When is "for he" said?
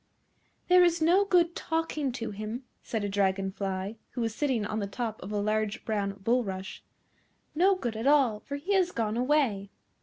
8.39-8.73